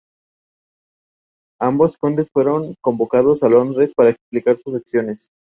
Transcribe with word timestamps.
A 1.59 1.69
su 1.69 1.77
muerte, 1.77 2.23
Sparhawk-Jones 2.23 3.43
realizó 3.43 3.93
varias 3.95 4.17
pinturas 4.31 4.47
en 4.73 4.83
su 4.83 4.97
memoria. 4.97 5.15